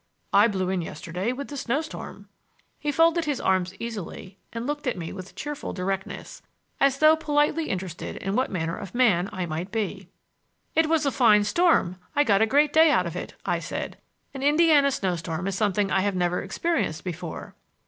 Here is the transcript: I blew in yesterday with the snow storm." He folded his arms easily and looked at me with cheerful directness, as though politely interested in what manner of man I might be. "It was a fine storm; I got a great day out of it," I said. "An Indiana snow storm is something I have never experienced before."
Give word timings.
I 0.33 0.47
blew 0.47 0.69
in 0.69 0.81
yesterday 0.81 1.31
with 1.31 1.49
the 1.49 1.57
snow 1.57 1.81
storm." 1.81 2.27
He 2.79 2.91
folded 2.91 3.25
his 3.25 3.39
arms 3.39 3.75
easily 3.79 4.39
and 4.51 4.65
looked 4.65 4.87
at 4.87 4.97
me 4.97 5.13
with 5.13 5.35
cheerful 5.35 5.73
directness, 5.73 6.41
as 6.79 6.97
though 6.97 7.15
politely 7.15 7.69
interested 7.69 8.15
in 8.17 8.35
what 8.35 8.49
manner 8.49 8.75
of 8.75 8.95
man 8.95 9.29
I 9.31 9.45
might 9.45 9.71
be. 9.71 10.09
"It 10.73 10.89
was 10.89 11.05
a 11.05 11.11
fine 11.11 11.43
storm; 11.43 11.97
I 12.15 12.23
got 12.23 12.41
a 12.41 12.47
great 12.47 12.73
day 12.73 12.89
out 12.89 13.05
of 13.05 13.15
it," 13.15 13.35
I 13.45 13.59
said. 13.59 13.95
"An 14.33 14.41
Indiana 14.41 14.89
snow 14.89 15.15
storm 15.17 15.45
is 15.45 15.53
something 15.53 15.91
I 15.91 15.99
have 15.99 16.15
never 16.15 16.41
experienced 16.41 17.03
before." 17.03 17.53